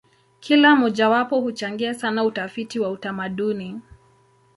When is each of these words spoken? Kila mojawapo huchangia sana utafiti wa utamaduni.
Kila 0.39 0.75
mojawapo 0.75 1.39
huchangia 1.41 1.93
sana 1.93 2.23
utafiti 2.23 2.79
wa 2.79 2.89
utamaduni. 2.89 3.81